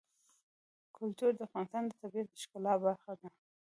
کلتور 0.97 1.31
د 1.35 1.39
افغانستان 1.47 1.83
د 1.87 1.91
طبیعت 2.01 2.27
د 2.31 2.35
ښکلا 2.43 2.73
برخه 2.85 3.13
ده. 3.21 3.27